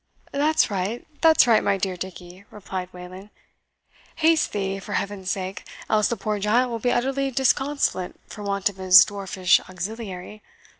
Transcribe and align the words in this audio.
"That's 0.31 0.71
right 0.71 1.05
that's 1.21 1.45
right, 1.45 1.63
my 1.63 1.77
dear 1.77 1.95
Dickie," 1.95 2.43
replied 2.49 2.91
Wayland; 2.91 3.29
"haste 4.15 4.51
thee, 4.51 4.79
for 4.79 4.93
Heaven's 4.93 5.29
sake! 5.29 5.63
else 5.91 6.07
the 6.07 6.17
poor 6.17 6.39
giant 6.39 6.71
will 6.71 6.79
be 6.79 6.91
utterly 6.91 7.29
disconsolate 7.29 8.15
for 8.25 8.41
want 8.41 8.67
of 8.67 8.77
his 8.77 9.05
dwarfish 9.05 9.59
auxiliary. 9.69 10.41